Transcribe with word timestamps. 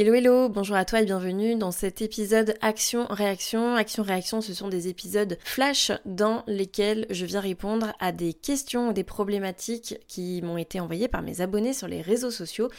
Hello 0.00 0.14
hello, 0.14 0.48
bonjour 0.48 0.76
à 0.76 0.86
toi 0.86 1.02
et 1.02 1.04
bienvenue 1.04 1.56
dans 1.56 1.72
cet 1.72 2.00
épisode 2.00 2.54
Action-Réaction. 2.62 3.74
Action-Réaction, 3.74 4.40
ce 4.40 4.54
sont 4.54 4.70
des 4.70 4.88
épisodes 4.88 5.36
flash 5.44 5.92
dans 6.06 6.42
lesquels 6.46 7.04
je 7.10 7.26
viens 7.26 7.40
répondre 7.40 7.92
à 8.00 8.10
des 8.10 8.32
questions 8.32 8.88
ou 8.88 8.92
des 8.94 9.04
problématiques 9.04 9.98
qui 10.08 10.40
m'ont 10.40 10.56
été 10.56 10.80
envoyées 10.80 11.08
par 11.08 11.20
mes 11.20 11.42
abonnés 11.42 11.74
sur 11.74 11.86
les 11.86 12.00
réseaux 12.00 12.30
sociaux. 12.30 12.70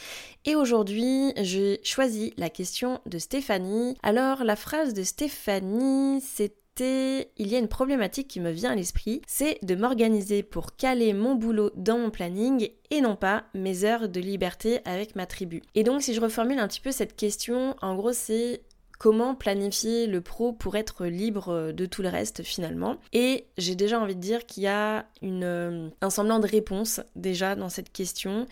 Et 0.46 0.56
aujourd'hui, 0.56 1.32
j'ai 1.36 1.78
choisi 1.84 2.34
la 2.38 2.50
question 2.50 3.00
de 3.06 3.20
Stéphanie. 3.20 3.96
Alors, 4.02 4.42
la 4.42 4.56
phrase 4.56 4.92
de 4.92 5.04
Stéphanie, 5.04 6.20
c'est 6.22 6.56
il 6.80 7.26
y 7.36 7.54
a 7.54 7.58
une 7.58 7.68
problématique 7.68 8.28
qui 8.28 8.40
me 8.40 8.50
vient 8.50 8.72
à 8.72 8.74
l'esprit, 8.74 9.22
c'est 9.26 9.58
de 9.62 9.74
m'organiser 9.74 10.42
pour 10.42 10.76
caler 10.76 11.12
mon 11.12 11.34
boulot 11.34 11.70
dans 11.76 11.98
mon 11.98 12.10
planning 12.10 12.70
et 12.90 13.00
non 13.00 13.16
pas 13.16 13.44
mes 13.54 13.84
heures 13.84 14.08
de 14.08 14.20
liberté 14.20 14.80
avec 14.84 15.16
ma 15.16 15.26
tribu. 15.26 15.62
Et 15.74 15.84
donc 15.84 16.02
si 16.02 16.14
je 16.14 16.20
reformule 16.20 16.58
un 16.58 16.68
petit 16.68 16.80
peu 16.80 16.92
cette 16.92 17.16
question, 17.16 17.76
en 17.82 17.94
gros 17.94 18.12
c'est 18.12 18.62
comment 19.02 19.34
planifier 19.34 20.06
le 20.06 20.20
pro 20.20 20.52
pour 20.52 20.76
être 20.76 21.06
libre 21.06 21.72
de 21.72 21.86
tout 21.86 22.02
le 22.02 22.08
reste 22.08 22.44
finalement. 22.44 22.98
Et 23.12 23.46
j'ai 23.58 23.74
déjà 23.74 23.98
envie 23.98 24.14
de 24.14 24.20
dire 24.20 24.46
qu'il 24.46 24.62
y 24.62 24.68
a 24.68 25.06
euh, 25.24 25.88
un 26.00 26.10
semblant 26.10 26.38
de 26.38 26.46
réponse 26.46 27.00
déjà 27.16 27.56
dans 27.56 27.68
cette 27.68 27.90
question. 27.90 28.46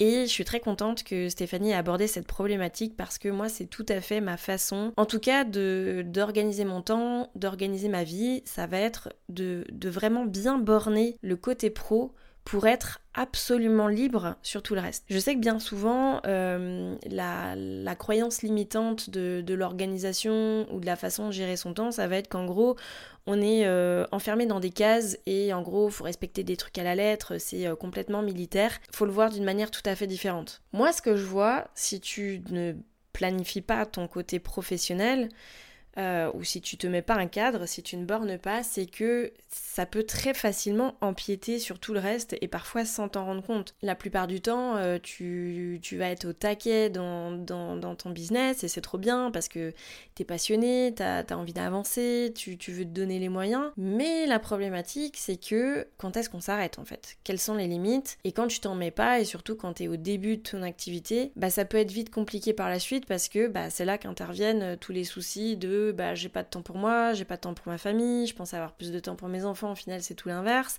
Et 0.00 0.22
je 0.22 0.30
suis 0.32 0.44
très 0.44 0.58
contente 0.58 1.04
que 1.04 1.28
Stéphanie 1.28 1.70
ait 1.70 1.74
abordé 1.74 2.08
cette 2.08 2.26
problématique 2.26 2.96
parce 2.96 3.16
que 3.16 3.28
moi 3.28 3.48
c'est 3.48 3.66
tout 3.66 3.86
à 3.88 4.00
fait 4.00 4.20
ma 4.20 4.36
façon, 4.36 4.92
en 4.96 5.06
tout 5.06 5.20
cas 5.20 5.44
d'organiser 5.44 6.64
mon 6.64 6.82
temps, 6.82 7.30
d'organiser 7.36 7.88
ma 7.88 8.02
vie. 8.02 8.42
Ça 8.44 8.66
va 8.66 8.78
être 8.78 9.10
de, 9.28 9.64
de 9.70 9.88
vraiment 9.88 10.24
bien 10.24 10.58
borner 10.58 11.16
le 11.22 11.36
côté 11.36 11.70
pro 11.70 12.12
pour 12.44 12.66
être 12.66 13.00
absolument 13.14 13.88
libre 13.88 14.36
sur 14.42 14.62
tout 14.62 14.74
le 14.74 14.80
reste. 14.80 15.04
Je 15.08 15.18
sais 15.18 15.34
que 15.34 15.40
bien 15.40 15.58
souvent, 15.58 16.20
euh, 16.26 16.96
la, 17.08 17.94
croyance 17.96 18.42
limitante 18.42 19.10
de, 19.10 19.54
l'organisation 19.54 20.66
ou 20.72 20.80
de 20.80 20.86
la 20.86 20.96
façon 20.96 21.26
de 21.26 21.32
gérer 21.32 21.56
son 21.56 21.74
temps, 21.74 21.92
ça 21.92 22.08
va 22.08 22.16
être 22.16 22.28
qu'en 22.28 22.46
gros, 22.46 22.76
on 23.26 23.40
est 23.40 23.66
euh, 23.66 24.06
enfermé 24.10 24.46
dans 24.46 24.60
des 24.60 24.70
cases 24.70 25.18
et 25.26 25.52
en 25.52 25.62
gros, 25.62 25.88
faut 25.88 26.04
respecter 26.04 26.42
des 26.42 26.56
trucs 26.56 26.78
à 26.78 26.82
la 26.82 26.94
lettre, 26.94 27.38
c'est 27.38 27.66
euh, 27.66 27.76
complètement 27.76 28.22
militaire. 28.22 28.72
Faut 28.92 29.06
le 29.06 29.12
voir 29.12 29.30
d'une 29.30 29.44
manière 29.44 29.70
tout 29.70 29.82
à 29.84 29.94
fait 29.94 30.06
différente. 30.06 30.62
Moi, 30.72 30.92
ce 30.92 31.02
que 31.02 31.16
je 31.16 31.24
vois, 31.24 31.68
si 31.74 32.00
tu 32.00 32.42
ne 32.50 32.72
planifies 33.12 33.60
pas 33.60 33.86
ton 33.86 34.08
côté 34.08 34.40
professionnel, 34.40 35.28
euh, 35.98 36.30
ou 36.34 36.42
si 36.42 36.60
tu 36.60 36.76
te 36.76 36.86
mets 36.86 37.02
pas 37.02 37.14
un 37.14 37.26
cadre, 37.26 37.66
si 37.66 37.82
tu 37.82 37.96
ne 37.96 38.04
bornes 38.04 38.38
pas, 38.38 38.62
c'est 38.62 38.86
que 38.86 39.32
ça 39.48 39.84
peut 39.84 40.04
très 40.04 40.32
facilement 40.32 40.96
empiéter 41.00 41.58
sur 41.58 41.78
tout 41.78 41.92
le 41.92 42.00
reste 42.00 42.36
et 42.40 42.48
parfois 42.48 42.84
sans 42.84 43.08
t'en 43.08 43.26
rendre 43.26 43.42
compte. 43.42 43.74
La 43.82 43.94
plupart 43.94 44.26
du 44.26 44.40
temps, 44.40 44.76
euh, 44.76 44.98
tu, 45.02 45.80
vas 45.92 46.08
être 46.08 46.26
au 46.26 46.32
taquet 46.32 46.88
dans, 46.88 47.44
ton 47.44 48.10
business 48.10 48.64
et 48.64 48.68
c'est 48.68 48.80
trop 48.80 48.98
bien 48.98 49.30
parce 49.30 49.48
que 49.48 49.72
t'es 50.14 50.24
passionné, 50.24 50.92
t'as 50.96 51.22
as 51.28 51.36
envie 51.36 51.52
d'avancer, 51.52 52.32
tu, 52.34 52.56
veux 52.68 52.84
te 52.84 52.90
donner 52.90 53.18
les 53.18 53.28
moyens. 53.28 53.70
Mais 53.76 54.26
la 54.26 54.38
problématique, 54.38 55.16
c'est 55.18 55.36
que 55.36 55.86
quand 55.98 56.16
est-ce 56.16 56.30
qu'on 56.30 56.40
s'arrête 56.40 56.78
en 56.78 56.84
fait? 56.84 57.16
Quelles 57.24 57.38
sont 57.38 57.54
les 57.54 57.66
limites? 57.66 58.18
Et 58.24 58.32
quand 58.32 58.46
tu 58.46 58.60
t'en 58.60 58.74
mets 58.74 58.90
pas 58.90 59.20
et 59.20 59.24
surtout 59.24 59.56
quand 59.56 59.74
t'es 59.74 59.88
au 59.88 59.96
début 59.96 60.38
de 60.38 60.42
ton 60.42 60.62
activité, 60.62 61.32
bah 61.36 61.50
ça 61.50 61.64
peut 61.64 61.78
être 61.78 61.92
vite 61.92 62.10
compliqué 62.10 62.52
par 62.52 62.68
la 62.70 62.78
suite 62.78 63.06
parce 63.06 63.28
que 63.28 63.46
bah, 63.46 63.68
c'est 63.68 63.84
là 63.84 63.98
qu'interviennent 63.98 64.76
tous 64.78 64.92
les 64.92 65.04
soucis 65.04 65.56
de 65.56 65.81
bah 65.90 66.14
j'ai 66.14 66.28
pas 66.28 66.44
de 66.44 66.48
temps 66.48 66.62
pour 66.62 66.76
moi, 66.76 67.12
j'ai 67.14 67.24
pas 67.24 67.34
de 67.36 67.40
temps 67.40 67.54
pour 67.54 67.66
ma 67.66 67.78
famille, 67.78 68.26
je 68.26 68.34
pense 68.34 68.54
avoir 68.54 68.72
plus 68.72 68.92
de 68.92 69.00
temps 69.00 69.16
pour 69.16 69.28
mes 69.28 69.44
enfants, 69.44 69.72
au 69.72 69.74
final 69.74 70.02
c'est 70.02 70.14
tout 70.14 70.28
l'inverse. 70.28 70.78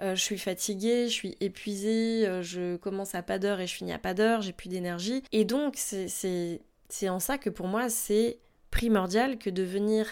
Euh, 0.00 0.14
je 0.14 0.20
suis 0.20 0.38
fatiguée, 0.38 1.08
je 1.08 1.12
suis 1.12 1.36
épuisée, 1.40 2.26
euh, 2.26 2.42
je 2.42 2.76
commence 2.76 3.14
à 3.14 3.22
pas 3.22 3.38
d'heure 3.38 3.58
et 3.60 3.66
je 3.66 3.74
finis 3.74 3.92
à 3.92 3.98
pas 3.98 4.14
d'heure, 4.14 4.42
j'ai 4.42 4.52
plus 4.52 4.68
d'énergie. 4.68 5.24
Et 5.32 5.44
donc 5.44 5.74
c'est 5.76 7.08
en 7.08 7.18
ça 7.18 7.38
que 7.38 7.50
pour 7.50 7.66
moi 7.66 7.88
c'est 7.88 8.38
primordial 8.70 9.38
que 9.38 9.50
de 9.50 9.64
venir 9.64 10.06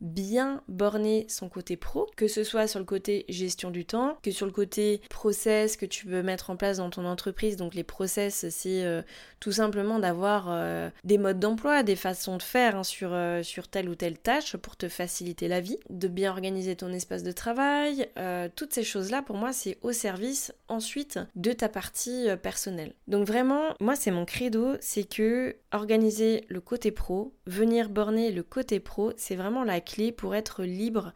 bien 0.00 0.62
borner 0.68 1.26
son 1.28 1.48
côté 1.48 1.76
pro, 1.76 2.06
que 2.16 2.28
ce 2.28 2.44
soit 2.44 2.66
sur 2.66 2.78
le 2.78 2.84
côté 2.84 3.24
gestion 3.28 3.70
du 3.70 3.84
temps, 3.84 4.18
que 4.22 4.30
sur 4.30 4.46
le 4.46 4.52
côté 4.52 5.00
process 5.10 5.76
que 5.76 5.86
tu 5.86 6.06
veux 6.06 6.22
mettre 6.22 6.50
en 6.50 6.56
place 6.56 6.78
dans 6.78 6.90
ton 6.90 7.04
entreprise. 7.04 7.56
Donc 7.56 7.74
les 7.74 7.84
process, 7.84 8.48
c'est 8.50 8.84
euh, 8.84 9.02
tout 9.40 9.52
simplement 9.52 9.98
d'avoir 9.98 10.46
euh, 10.48 10.90
des 11.04 11.18
modes 11.18 11.40
d'emploi, 11.40 11.82
des 11.82 11.96
façons 11.96 12.36
de 12.36 12.42
faire 12.42 12.76
hein, 12.76 12.84
sur, 12.84 13.10
euh, 13.12 13.42
sur 13.42 13.68
telle 13.68 13.88
ou 13.88 13.94
telle 13.94 14.18
tâche 14.18 14.56
pour 14.56 14.76
te 14.76 14.88
faciliter 14.88 15.48
la 15.48 15.60
vie, 15.60 15.78
de 15.90 16.08
bien 16.08 16.30
organiser 16.30 16.76
ton 16.76 16.92
espace 16.92 17.22
de 17.22 17.32
travail. 17.32 18.08
toutes 18.56 18.72
ces 18.72 18.84
choses-là, 18.84 19.22
pour 19.22 19.36
moi, 19.36 19.52
c'est 19.52 19.78
au 19.82 19.92
service 19.92 20.52
ensuite 20.68 21.18
de 21.36 21.52
ta 21.52 21.68
partie 21.68 22.26
personnelle. 22.42 22.94
Donc 23.06 23.26
vraiment, 23.26 23.74
moi, 23.80 23.96
c'est 23.96 24.10
mon 24.10 24.24
credo, 24.24 24.74
c'est 24.80 25.04
que 25.04 25.56
organiser 25.72 26.44
le 26.48 26.60
côté 26.60 26.90
pro, 26.90 27.34
venir 27.46 27.88
borner 27.88 28.30
le 28.30 28.42
côté 28.42 28.80
pro, 28.80 29.12
c'est 29.16 29.36
vraiment 29.36 29.64
la 29.64 29.80
clé 29.88 30.12
pour 30.12 30.34
être 30.34 30.64
libre 30.64 31.12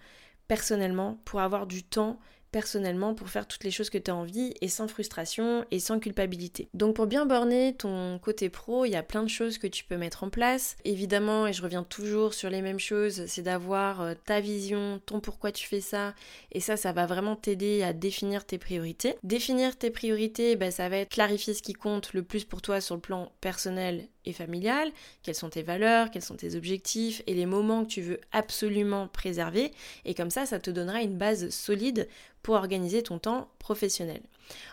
personnellement, 0.49 1.21
pour 1.25 1.41
avoir 1.41 1.67
du 1.67 1.85
temps 1.85 2.19
personnellement 2.53 3.15
pour 3.15 3.31
faire 3.31 3.49
toutes 3.49 3.65
les 3.65 3.71
choses 3.71 3.91
que 3.91 3.99
tu 3.99 4.11
as 4.11 4.15
envie 4.15 4.55
et 4.61 4.69
sans 4.69 4.87
frustration 4.87 5.65
et 5.71 5.81
sans 5.81 5.99
culpabilité. 5.99 6.69
Donc 6.75 6.95
pour 6.95 7.07
bien 7.07 7.27
borner 7.27 7.75
ton 7.75 8.19
côté 8.19 8.51
pro, 8.51 8.85
il 8.85 8.91
y 8.91 8.97
a 8.97 9.03
plein 9.03 9.23
de 9.23 9.29
choses 9.29 9.59
que 9.59 9.67
tu 9.67 9.85
peux 9.85 9.97
mettre 9.97 10.23
en 10.23 10.29
place. 10.29 10.77
Évidemment, 10.85 11.47
et 11.47 11.53
je 11.53 11.63
reviens 11.63 11.83
toujours 11.83 12.35
sur 12.35 12.51
les 12.51 12.61
mêmes 12.61 12.79
choses, 12.79 13.25
c'est 13.27 13.43
d'avoir 13.43 14.03
euh, 14.03 14.15
ta 14.27 14.41
vision, 14.41 15.01
ton 15.07 15.21
pourquoi 15.21 15.51
tu 15.51 15.67
fais 15.67 15.81
ça 15.81 16.15
et 16.53 16.61
ça 16.61 16.77
ça 16.77 16.93
va 16.93 17.07
vraiment 17.07 17.37
t'aider 17.37 17.83
à 17.83 17.95
définir 17.95 18.45
tes 18.45 18.59
priorités. 18.59 19.17
Définir 19.23 19.77
tes 19.77 19.91
priorités, 19.91 20.55
ben, 20.57 20.71
ça 20.71 20.91
va 20.91 20.99
être 20.99 21.13
clarifier 21.13 21.55
ce 21.55 21.63
qui 21.63 21.73
compte 21.73 22.13
le 22.13 22.23
plus 22.23 22.45
pour 22.45 22.61
toi 22.61 22.83
sur 22.83 22.95
le 22.95 23.01
plan 23.01 23.33
personnel 23.41 24.09
et 24.25 24.33
familial, 24.33 24.91
quelles 25.23 25.35
sont 25.35 25.51
tes 25.51 25.63
valeurs, 25.63 26.11
quels 26.11 26.23
sont 26.23 26.37
tes 26.37 26.55
objectifs 26.55 27.23
et 27.27 27.35
les 27.35 27.47
moments 27.47 27.85
que 27.85 27.91
tu 27.91 28.03
veux 28.03 28.21
absolument 28.33 29.09
préserver. 29.09 29.73
Et 30.05 30.15
comme 30.15 30.31
ça, 30.31 30.47
ça 30.47 30.59
te 30.59 30.71
donnera 30.71 31.03
une 31.03 31.17
base 31.17 31.51
solide 31.51 32.09
pour 32.43 32.55
organiser 32.55 33.03
ton 33.03 33.19
temps 33.19 33.49
professionnel. 33.59 34.23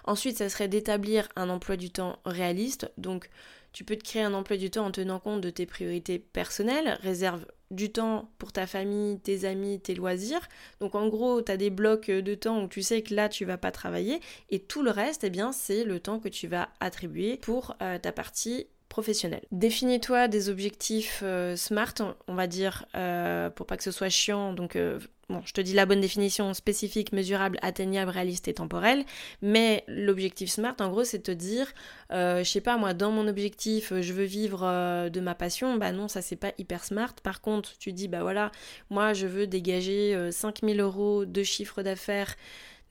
Ensuite, 0.04 0.38
ça 0.38 0.50
serait 0.50 0.68
d'établir 0.68 1.30
un 1.36 1.50
emploi 1.50 1.78
du 1.78 1.90
temps 1.90 2.20
réaliste. 2.26 2.92
Donc, 2.98 3.30
tu 3.72 3.84
peux 3.84 3.96
te 3.96 4.04
créer 4.04 4.24
un 4.24 4.34
emploi 4.34 4.58
du 4.58 4.72
temps 4.72 4.86
en 4.86 4.92
tenant 4.92 5.20
compte 5.20 5.42
de 5.42 5.50
tes 5.50 5.66
priorités 5.66 6.20
personnelles, 6.20 6.98
réserve 7.02 7.46
du 7.72 7.92
temps 7.92 8.31
pour 8.40 8.52
ta 8.52 8.66
famille, 8.66 9.20
tes 9.20 9.46
amis, 9.46 9.80
tes 9.80 9.94
loisirs. 9.94 10.48
Donc 10.80 10.96
en 10.96 11.08
gros, 11.08 11.42
tu 11.42 11.52
as 11.52 11.58
des 11.58 11.70
blocs 11.70 12.10
de 12.10 12.36
temps 12.36 12.64
où 12.64 12.68
tu 12.68 12.81
sais 12.81 13.04
que 13.04 13.14
là, 13.14 13.30
tu 13.30 13.46
vas 13.46 13.58
pas 13.58 13.72
travailler 13.72 14.22
et 14.50 14.60
tout 14.60 14.81
le 14.81 14.90
reste, 14.90 15.24
eh 15.24 15.30
bien, 15.30 15.52
c'est 15.52 15.84
le 15.84 16.00
temps 16.00 16.20
que 16.20 16.30
tu 16.30 16.48
vas 16.48 16.70
attribuer 16.80 17.38
pour 17.38 17.76
euh, 17.81 18.00
ta 18.00 18.12
partie 18.12 18.66
professionnel. 18.89 19.41
Définis-toi 19.51 20.27
des 20.27 20.50
objectifs 20.50 21.22
euh, 21.23 21.55
smart, 21.55 21.94
on 22.27 22.33
va 22.33 22.47
dire, 22.47 22.85
euh, 22.95 23.50
pour 23.50 23.66
pas 23.66 23.77
que 23.77 23.83
ce 23.83 23.91
soit 23.91 24.09
chiant. 24.09 24.51
Donc, 24.53 24.75
euh, 24.75 25.00
bon, 25.29 25.41
je 25.45 25.53
te 25.53 25.61
dis 25.61 25.73
la 25.73 25.85
bonne 25.85 26.01
définition 26.01 26.53
spécifique, 26.55 27.13
mesurable, 27.13 27.59
atteignable, 27.61 28.09
réaliste 28.09 28.47
et 28.47 28.53
temporel. 28.55 29.05
Mais 29.41 29.83
l'objectif 29.88 30.50
smart, 30.50 30.75
en 30.79 30.89
gros, 30.89 31.03
c'est 31.03 31.19
te 31.19 31.31
dire, 31.31 31.72
je 32.09 32.44
sais 32.44 32.61
pas, 32.61 32.77
moi, 32.77 32.94
dans 32.94 33.11
mon 33.11 33.27
objectif, 33.27 33.94
je 34.01 34.13
veux 34.13 34.25
vivre 34.25 35.09
de 35.09 35.19
ma 35.19 35.35
passion. 35.35 35.77
Bah 35.77 35.91
non, 35.91 36.07
ça 36.07 36.21
c'est 36.21 36.35
pas 36.35 36.51
hyper 36.57 36.83
smart. 36.83 37.13
Par 37.23 37.41
contre, 37.41 37.77
tu 37.77 37.94
dis, 37.94 38.07
bah 38.07 38.23
voilà, 38.23 38.51
moi, 38.89 39.13
je 39.13 39.27
veux 39.27 39.45
dégager 39.45 40.31
5000 40.31 40.81
euros 40.81 41.25
de 41.25 41.44
chiffre 41.44 41.83
d'affaires 41.83 42.35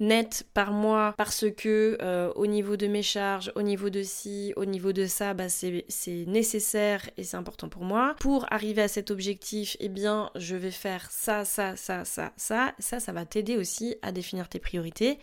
net 0.00 0.46
par 0.54 0.72
mois 0.72 1.14
parce 1.16 1.46
que 1.50 1.98
euh, 2.00 2.32
au 2.34 2.46
niveau 2.46 2.76
de 2.76 2.86
mes 2.86 3.02
charges, 3.02 3.52
au 3.54 3.62
niveau 3.62 3.90
de 3.90 4.02
ci, 4.02 4.52
au 4.56 4.64
niveau 4.64 4.92
de 4.92 5.06
ça, 5.06 5.34
bah, 5.34 5.48
c'est 5.48 5.84
nécessaire 6.26 7.08
et 7.16 7.24
c'est 7.24 7.36
important 7.36 7.68
pour 7.68 7.84
moi. 7.84 8.14
Pour 8.20 8.46
arriver 8.52 8.82
à 8.82 8.88
cet 8.88 9.10
objectif, 9.10 9.76
eh 9.80 9.88
bien, 9.88 10.30
je 10.36 10.56
vais 10.56 10.70
faire 10.70 11.10
ça, 11.10 11.44
ça, 11.44 11.76
ça, 11.76 12.04
ça, 12.04 12.32
ça. 12.36 12.74
Ça, 12.78 13.00
ça 13.00 13.12
va 13.12 13.24
t'aider 13.24 13.56
aussi 13.56 13.96
à 14.02 14.12
définir 14.12 14.48
tes 14.48 14.58
priorités 14.58 15.18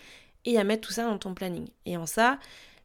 et 0.46 0.58
à 0.58 0.64
mettre 0.64 0.88
tout 0.88 0.94
ça 0.94 1.06
dans 1.06 1.18
ton 1.18 1.34
planning. 1.34 1.68
Et 1.86 1.98
en 1.98 2.06
ça, 2.06 2.40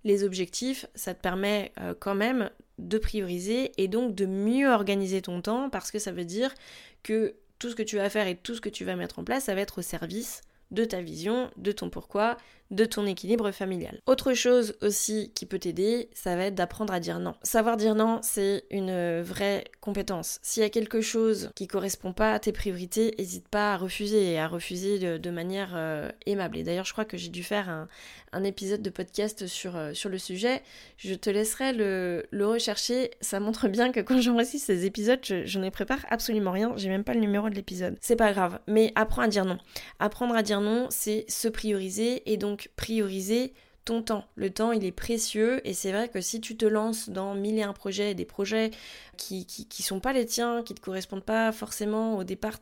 les 0.05 0.25
objectifs, 0.25 0.87
ça 0.95 1.15
te 1.15 1.21
permet 1.21 1.73
euh, 1.81 1.95
quand 1.99 2.15
même 2.15 2.51
de 2.79 2.99
prioriser 2.99 3.73
et 3.77 3.89
donc 3.89 4.15
de 4.15 4.25
mieux 4.27 4.69
organiser 4.69 5.21
ton 5.21 5.43
temps 5.43 5.69
parce 5.69 5.91
que 5.91 5.99
ça 5.99 6.13
veut 6.13 6.25
dire 6.25 6.55
que 7.03 7.35
tout 7.59 7.69
ce 7.69 7.75
que 7.75 7.83
tu 7.83 7.97
vas 7.97 8.09
faire 8.09 8.27
et 8.27 8.37
tout 8.37 8.55
ce 8.55 8.61
que 8.63 8.71
tu 8.71 8.85
vas 8.87 8.97
mettre 8.97 9.19
en 9.19 9.25
place, 9.25 9.45
ça 9.45 9.55
va 9.55 9.61
être 9.61 9.79
au 9.79 9.83
service 9.83 10.41
de 10.71 10.85
ta 10.85 11.01
vision, 11.01 11.51
de 11.57 11.73
ton 11.73 11.91
pourquoi, 11.91 12.37
de 12.71 12.85
ton 12.85 13.07
équilibre 13.07 13.51
familial. 13.51 14.01
Autre 14.07 14.33
chose 14.35 14.77
aussi 14.81 15.33
qui 15.35 15.47
peut 15.47 15.59
t'aider, 15.59 16.09
ça 16.15 16.37
va 16.37 16.45
être 16.45 16.55
d'apprendre 16.55 16.93
à 16.93 17.01
dire 17.01 17.19
non. 17.19 17.35
Savoir 17.43 17.77
dire 17.77 17.95
non, 17.95 18.21
c'est 18.23 18.65
une 18.71 19.21
vraie 19.23 19.65
compétence. 19.81 20.39
S'il 20.43 20.63
y 20.63 20.67
a 20.67 20.71
quelque 20.71 21.01
chose 21.01 21.51
qui 21.55 21.67
correspond 21.67 22.13
pas 22.13 22.33
à 22.33 22.39
tes 22.39 22.53
priorités, 22.53 23.15
n'hésite 23.19 23.49
pas 23.49 23.75
à 23.75 23.77
refuser 23.77 24.33
et 24.33 24.39
à 24.39 24.47
refuser 24.47 25.19
de, 25.19 25.31
manière 25.31 25.73
euh, 25.75 26.11
aimable. 26.27 26.59
Et 26.59 26.63
d'ailleurs, 26.63 26.85
je 26.85 26.93
crois 26.93 27.05
que 27.05 27.17
j'ai 27.17 27.29
dû 27.29 27.43
faire 27.43 27.69
un, 27.69 28.45
épisode 28.45 28.83
de 28.83 28.91
podcast 28.91 29.47
sur, 29.47 29.77
euh, 29.77 29.93
sur 29.93 30.09
le 30.09 30.19
sujet. 30.19 30.63
Je 30.97 31.15
te 31.15 31.29
laisserai 31.29 31.73
le, 31.73 32.27
rechercher. 32.33 33.11
Ça 33.21 33.39
montre 33.39 33.69
bien 33.69 33.93
que 33.93 34.01
quand 34.01 34.21
j'enregistre 34.21 34.67
ces 34.67 34.87
épisodes, 34.87 35.21
je, 35.23 35.45
je 35.45 35.59
ne 35.59 35.69
prépare 35.71 36.05
absolument 36.11 36.53
rien. 36.53 36.73
J'ai 36.77 36.89
même 36.89 37.05
pas 37.05 37.15
le 37.15 37.21
numéro 37.21 37.49
de 37.49 37.55
l'épisode. 37.55 37.97
C'est 38.01 38.17
pas 38.17 38.33
grave. 38.33 38.59
Mais 38.67 38.93
apprends 38.95 39.23
à 39.23 39.29
dire 39.29 39.45
non. 39.45 39.59
Apprendre 39.99 40.35
à 40.35 40.43
dire 40.43 40.61
non, 40.61 40.87
c'est 40.91 41.25
se 41.29 41.49
prioriser 41.49 42.23
et 42.31 42.37
donc 42.37 42.60
prioriser 42.77 43.53
ton 43.85 44.03
temps. 44.03 44.25
Le 44.35 44.51
temps, 44.51 44.73
il 44.73 44.85
est 44.85 44.93
précieux 44.93 45.67
et 45.67 45.73
c'est 45.73 45.91
vrai 45.91 46.09
que 46.09 46.21
si 46.21 46.41
tu 46.41 46.57
te 46.57 46.67
lances 46.67 47.09
dans 47.09 47.35
mille 47.35 47.59
et 47.59 47.63
un 47.63 47.73
projets, 47.73 48.15
des 48.15 48.25
projets 48.25 48.71
qui, 49.17 49.47
qui, 49.47 49.83
sont 49.83 50.01
pas 50.01 50.13
les 50.13 50.27
tiens, 50.27 50.63
qui 50.63 50.75
te 50.75 50.81
correspondent 50.81 51.25
pas 51.25 51.51
forcément, 51.53 52.17
au 52.17 52.25
départ, 52.25 52.59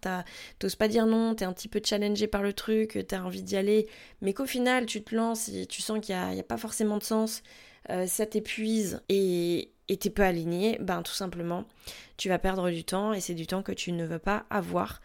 t'oses 0.59 0.77
pas 0.77 0.89
dire 0.89 1.07
non, 1.07 1.35
t'es 1.35 1.45
un 1.45 1.53
petit 1.53 1.69
peu 1.69 1.81
challengé 1.85 2.27
par 2.29 2.43
le 2.43 2.53
truc, 2.53 3.05
t'as 3.09 3.21
envie 3.21 3.43
d'y 3.43 3.57
aller, 3.57 3.89
mais 4.23 4.33
qu'au 4.33 4.47
final, 4.47 4.87
tu 4.87 5.03
te 5.03 5.15
lances 5.15 5.49
et 5.49 5.67
tu 5.67 5.83
sens 5.83 6.01
qu'il 6.01 6.15
n'y 6.15 6.21
a, 6.21 6.41
a, 6.41 6.43
pas 6.43 6.57
forcément 6.57 6.99
de 6.99 7.05
sens, 7.05 7.43
euh, 7.91 8.07
ça 8.07 8.27
t'épuise 8.27 9.03
et 9.09 9.71
t'es 9.89 10.11
peu 10.11 10.23
aligné, 10.23 10.79
ben 10.81 11.03
tout 11.03 11.13
simplement, 11.13 11.65
tu 12.17 12.29
vas 12.29 12.39
perdre 12.39 12.71
du 12.71 12.85
temps 12.85 13.13
et 13.13 13.21
c'est 13.21 13.35
du 13.35 13.47
temps 13.47 13.63
que 13.63 13.73
tu 13.73 13.93
ne 13.93 14.05
veux 14.05 14.19
pas 14.19 14.45
avoir 14.51 15.01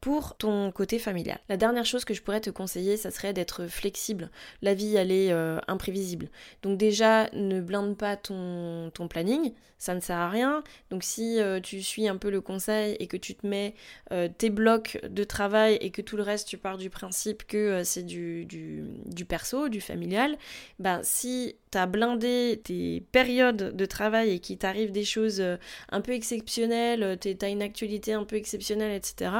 pour 0.00 0.34
ton 0.36 0.72
côté 0.72 0.98
familial. 0.98 1.38
La 1.48 1.58
dernière 1.58 1.84
chose 1.84 2.04
que 2.04 2.14
je 2.14 2.22
pourrais 2.22 2.40
te 2.40 2.50
conseiller, 2.50 2.96
ça 2.96 3.10
serait 3.10 3.34
d'être 3.34 3.66
flexible. 3.66 4.30
La 4.62 4.72
vie, 4.72 4.96
elle 4.96 5.12
est 5.12 5.30
euh, 5.30 5.58
imprévisible. 5.68 6.28
Donc 6.62 6.78
déjà, 6.78 7.28
ne 7.34 7.60
blinde 7.60 7.96
pas 7.96 8.16
ton, 8.16 8.90
ton, 8.94 9.08
planning, 9.08 9.52
ça 9.78 9.94
ne 9.94 10.00
sert 10.00 10.16
à 10.16 10.30
rien. 10.30 10.62
Donc 10.90 11.04
si 11.04 11.38
euh, 11.38 11.60
tu 11.60 11.82
suis 11.82 12.08
un 12.08 12.16
peu 12.16 12.30
le 12.30 12.40
conseil 12.40 12.96
et 12.98 13.08
que 13.08 13.18
tu 13.18 13.34
te 13.34 13.46
mets 13.46 13.74
euh, 14.12 14.28
tes 14.28 14.48
blocs 14.48 14.98
de 15.06 15.24
travail 15.24 15.76
et 15.82 15.90
que 15.90 16.00
tout 16.00 16.16
le 16.16 16.22
reste, 16.22 16.48
tu 16.48 16.56
pars 16.56 16.78
du 16.78 16.88
principe 16.88 17.46
que 17.46 17.84
c'est 17.84 18.04
du, 18.04 18.46
du, 18.46 18.84
du, 19.04 19.24
perso, 19.26 19.68
du 19.68 19.82
familial, 19.82 20.38
ben 20.78 21.00
si 21.02 21.56
t'as 21.70 21.86
blindé 21.86 22.60
tes 22.64 23.04
périodes 23.12 23.76
de 23.76 23.86
travail 23.86 24.30
et 24.30 24.38
qu'il 24.38 24.58
t'arrive 24.58 24.92
des 24.92 25.04
choses 25.04 25.42
un 25.90 26.00
peu 26.00 26.12
exceptionnelles, 26.12 27.18
t'as 27.18 27.48
une 27.48 27.62
actualité 27.62 28.12
un 28.12 28.24
peu 28.24 28.36
exceptionnelle, 28.36 28.92
etc., 28.92 29.30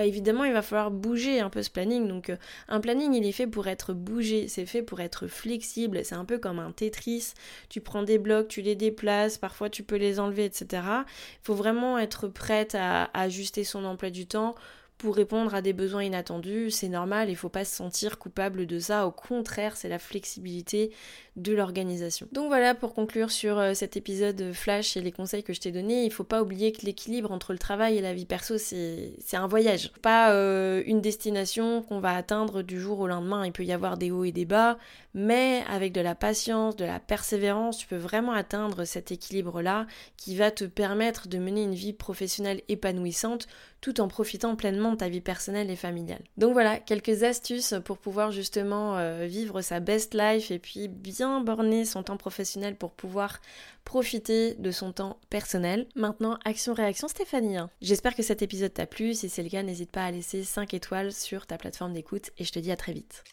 bah 0.00 0.06
évidemment 0.06 0.44
il 0.44 0.54
va 0.54 0.62
falloir 0.62 0.90
bouger 0.90 1.40
un 1.40 1.50
peu 1.50 1.62
ce 1.62 1.68
planning. 1.68 2.08
Donc 2.08 2.30
euh, 2.30 2.36
un 2.68 2.80
planning 2.80 3.12
il 3.12 3.26
est 3.26 3.32
fait 3.32 3.46
pour 3.46 3.66
être 3.66 3.92
bougé, 3.92 4.48
c'est 4.48 4.64
fait 4.64 4.82
pour 4.82 5.00
être 5.00 5.26
flexible, 5.26 6.00
c'est 6.04 6.14
un 6.14 6.24
peu 6.24 6.38
comme 6.38 6.58
un 6.58 6.72
Tetris, 6.72 7.34
tu 7.68 7.82
prends 7.82 8.02
des 8.02 8.16
blocs, 8.16 8.48
tu 8.48 8.62
les 8.62 8.76
déplaces, 8.76 9.36
parfois 9.36 9.68
tu 9.68 9.82
peux 9.82 9.96
les 9.96 10.18
enlever, 10.18 10.46
etc. 10.46 10.82
Il 11.02 11.42
faut 11.42 11.54
vraiment 11.54 11.98
être 11.98 12.28
prête 12.28 12.74
à 12.74 13.10
ajuster 13.12 13.62
son 13.62 13.84
emploi 13.84 14.08
du 14.08 14.26
temps 14.26 14.54
pour 15.00 15.16
répondre 15.16 15.54
à 15.54 15.62
des 15.62 15.72
besoins 15.72 16.04
inattendus, 16.04 16.70
c'est 16.70 16.90
normal, 16.90 17.30
il 17.30 17.36
faut 17.36 17.48
pas 17.48 17.64
se 17.64 17.74
sentir 17.74 18.18
coupable 18.18 18.66
de 18.66 18.78
ça, 18.78 19.06
au 19.06 19.10
contraire, 19.10 19.74
c'est 19.74 19.88
la 19.88 19.98
flexibilité 19.98 20.92
de 21.36 21.54
l'organisation. 21.54 22.28
Donc 22.32 22.48
voilà 22.48 22.74
pour 22.74 22.92
conclure 22.92 23.30
sur 23.30 23.58
euh, 23.58 23.72
cet 23.72 23.96
épisode 23.96 24.52
flash 24.52 24.98
et 24.98 25.00
les 25.00 25.10
conseils 25.10 25.42
que 25.42 25.54
je 25.54 25.60
t'ai 25.60 25.72
donnés, 25.72 26.04
il 26.04 26.12
faut 26.12 26.24
pas 26.24 26.42
oublier 26.42 26.72
que 26.72 26.84
l'équilibre 26.84 27.32
entre 27.32 27.52
le 27.52 27.58
travail 27.58 27.96
et 27.96 28.02
la 28.02 28.12
vie 28.12 28.26
perso, 28.26 28.58
c'est 28.58 29.14
un 29.32 29.46
voyage, 29.46 29.90
pas 30.02 30.32
euh, 30.32 30.82
une 30.84 31.00
destination 31.00 31.82
qu'on 31.82 32.00
va 32.00 32.14
atteindre 32.14 32.60
du 32.60 32.78
jour 32.78 33.00
au 33.00 33.06
lendemain, 33.06 33.46
il 33.46 33.52
peut 33.52 33.64
y 33.64 33.72
avoir 33.72 33.96
des 33.96 34.10
hauts 34.10 34.24
et 34.24 34.32
des 34.32 34.44
bas, 34.44 34.76
mais 35.14 35.64
avec 35.70 35.92
de 35.92 36.02
la 36.02 36.14
patience, 36.14 36.76
de 36.76 36.84
la 36.84 37.00
persévérance, 37.00 37.78
tu 37.78 37.86
peux 37.86 37.96
vraiment 37.96 38.32
atteindre 38.32 38.84
cet 38.84 39.12
équilibre-là 39.12 39.86
qui 40.18 40.36
va 40.36 40.50
te 40.50 40.64
permettre 40.64 41.26
de 41.26 41.38
mener 41.38 41.62
une 41.62 41.74
vie 41.74 41.94
professionnelle 41.94 42.60
épanouissante 42.68 43.48
tout 43.80 44.00
en 44.00 44.08
profitant 44.08 44.56
pleinement 44.56 44.89
ta 44.96 45.08
vie 45.08 45.20
personnelle 45.20 45.70
et 45.70 45.76
familiale. 45.76 46.22
Donc 46.36 46.52
voilà, 46.52 46.78
quelques 46.78 47.22
astuces 47.22 47.74
pour 47.84 47.98
pouvoir 47.98 48.30
justement 48.30 48.96
euh, 48.96 49.26
vivre 49.26 49.62
sa 49.62 49.80
best 49.80 50.14
life 50.14 50.50
et 50.50 50.58
puis 50.58 50.88
bien 50.88 51.40
borner 51.40 51.84
son 51.84 52.02
temps 52.02 52.16
professionnel 52.16 52.76
pour 52.76 52.92
pouvoir 52.92 53.40
profiter 53.84 54.54
de 54.54 54.70
son 54.70 54.92
temps 54.92 55.18
personnel. 55.30 55.86
Maintenant, 55.94 56.38
action-réaction 56.44 57.08
Stéphanie. 57.08 57.56
Hein. 57.56 57.70
J'espère 57.80 58.14
que 58.14 58.22
cet 58.22 58.42
épisode 58.42 58.72
t'a 58.72 58.86
plu. 58.86 59.14
Si 59.14 59.28
c'est 59.28 59.42
le 59.42 59.48
cas, 59.48 59.62
n'hésite 59.62 59.90
pas 59.90 60.04
à 60.04 60.10
laisser 60.10 60.44
5 60.44 60.74
étoiles 60.74 61.12
sur 61.12 61.46
ta 61.46 61.56
plateforme 61.56 61.92
d'écoute 61.92 62.30
et 62.38 62.44
je 62.44 62.52
te 62.52 62.58
dis 62.58 62.72
à 62.72 62.76
très 62.76 62.92
vite. 62.92 63.24